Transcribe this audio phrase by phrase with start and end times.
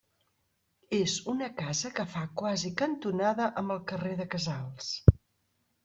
[0.99, 4.93] És una casa que fa quasi cantonada amb el carrer de Casals.